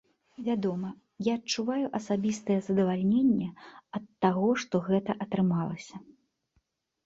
Вядома, 0.45 0.87
я 1.27 1.33
адчуваю 1.39 1.85
асабістае 1.99 2.57
задавальненне 2.69 3.49
ад 4.01 4.05
таго, 4.27 4.49
што 4.67 4.75
гэта 4.91 5.11
атрымалася. 5.27 5.95